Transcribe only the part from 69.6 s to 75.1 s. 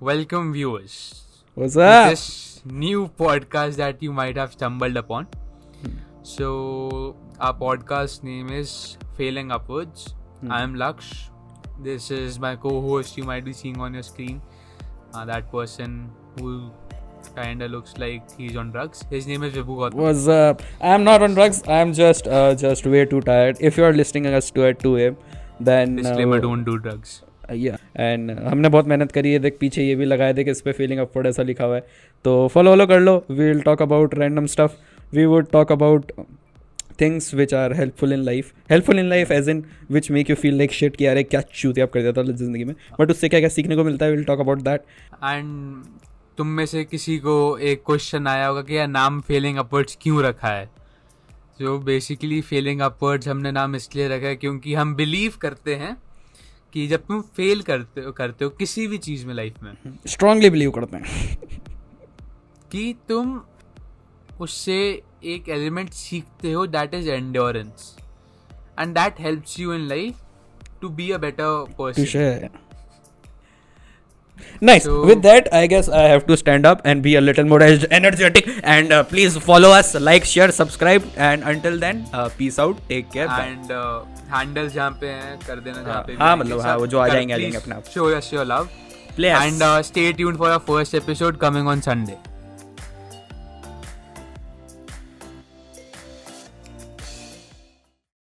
you in life to be a better person Nice. So-